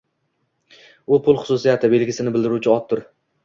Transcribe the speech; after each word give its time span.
U 1.11 1.21
pul 1.29 1.39
xususiyati, 1.43 1.95
belgisini 1.95 2.37
bildiruvchi 2.39 2.77
otdir 2.81 3.09